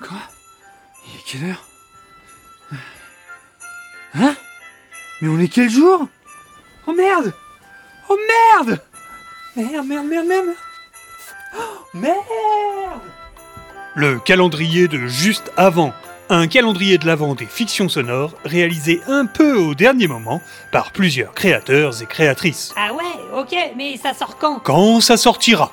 Quoi? 0.00 0.16
Il 1.06 1.18
est 1.18 1.22
quelle 1.24 1.50
heure? 1.50 1.64
Hein? 4.14 4.34
Mais 5.20 5.28
on 5.28 5.38
est 5.38 5.48
quel 5.48 5.70
jour? 5.70 6.08
Oh 6.86 6.92
merde! 6.92 7.32
Oh 8.08 8.18
merde! 8.58 8.80
Merde, 9.56 9.86
merde, 9.86 10.06
merde, 10.06 10.26
merde 10.26 10.46
Oh, 11.56 11.60
Merde! 11.94 13.00
Le 13.94 14.18
calendrier 14.18 14.88
de 14.88 15.06
juste 15.06 15.52
avant. 15.56 15.92
Un 16.28 16.48
calendrier 16.48 16.98
de 16.98 17.06
l'avant 17.06 17.34
des 17.34 17.46
fictions 17.46 17.88
sonores 17.88 18.34
réalisé 18.44 19.00
un 19.06 19.26
peu 19.26 19.54
au 19.56 19.74
dernier 19.74 20.08
moment 20.08 20.40
par 20.72 20.90
plusieurs 20.90 21.34
créateurs 21.34 22.02
et 22.02 22.06
créatrices. 22.06 22.72
Ah 22.76 22.92
ouais, 22.92 23.38
ok, 23.40 23.54
mais 23.76 23.96
ça 23.96 24.14
sort 24.14 24.38
quand? 24.38 24.58
Quand 24.60 25.00
ça 25.00 25.16
sortira. 25.16 25.70